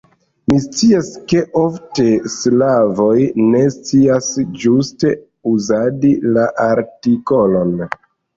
Mi 0.51 0.55
scias, 0.61 1.09
ke 1.33 1.41
ofte 1.59 2.05
slavoj 2.35 3.17
ne 3.51 3.61
scias 3.75 4.31
ĝuste 4.65 5.13
uzadi 5.53 6.13
la 6.39 6.49
artikolon. 6.67 7.79